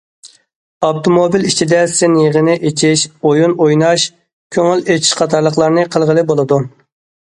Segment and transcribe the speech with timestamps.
[0.87, 4.09] ئاپتوموبىل ئىچىدە سىن يىغىنى ئېچىش، ئويۇن ئويناش،
[4.59, 6.65] كۆڭۈل ئېچىش قاتارلىقلارنى قىلغىلى بولىدۇ.